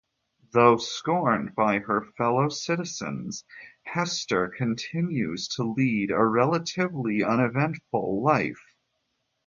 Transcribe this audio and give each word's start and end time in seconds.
Though 0.53 0.77
scorned 0.77 1.53
by 1.53 1.77
her 1.77 2.01
fellow 2.17 2.49
citizens, 2.49 3.45
Hester 3.83 4.49
continues 4.49 5.47
to 5.57 5.63
lead 5.63 6.09
a 6.09 6.25
relatively 6.25 7.23
uneventful 7.23 8.23
life. 8.23 8.75